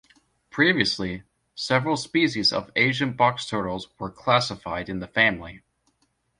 [0.49, 1.21] Previously,
[1.53, 5.61] several species of Asian box turtles were classified in the family.